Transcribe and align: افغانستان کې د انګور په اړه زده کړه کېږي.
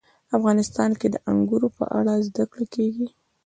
افغانستان 0.37 0.91
کې 0.99 1.07
د 1.11 1.15
انګور 1.31 1.63
په 1.77 1.83
اړه 1.97 2.13
زده 2.27 2.43
کړه 2.51 2.65
کېږي. 2.75 3.07